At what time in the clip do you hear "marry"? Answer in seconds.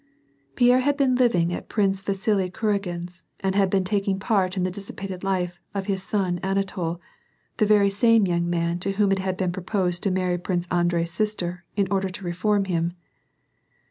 10.09-10.39